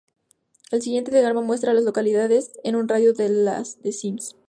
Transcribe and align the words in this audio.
El 0.71 0.81
siguiente 0.81 1.11
diagrama 1.11 1.41
muestra 1.41 1.69
a 1.69 1.73
las 1.75 1.83
localidades 1.83 2.53
en 2.63 2.75
un 2.75 2.87
radio 2.87 3.13
de 3.13 3.29
de 3.29 3.91
Sims. 3.91 4.35